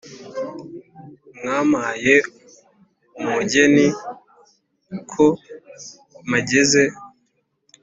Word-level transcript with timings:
mwampaye 1.39 2.15
umugeni.ko 3.19 5.25
mageze 6.31 6.83